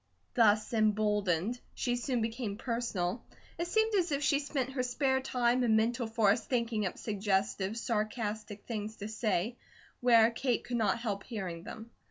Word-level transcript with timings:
Thus 0.33 0.73
emboldened 0.73 1.59
she 1.75 1.95
soon 1.95 2.21
became 2.23 2.57
personal. 2.57 3.23
It 3.59 3.67
seemed 3.67 3.93
as 3.93 4.11
if 4.11 4.23
she 4.23 4.39
spent 4.39 4.71
her 4.71 4.81
spare 4.81 5.21
time 5.21 5.61
and 5.61 5.77
mental 5.77 6.07
force 6.07 6.43
thinking 6.43 6.87
up 6.87 6.97
suggestive, 6.97 7.77
sarcastic 7.77 8.63
things 8.65 8.95
to 8.95 9.07
say, 9.07 9.57
where 9.99 10.31
Kate 10.31 10.63
could 10.63 10.77
not 10.77 10.97
help 10.97 11.23
hearing 11.23 11.61
them. 11.65 11.91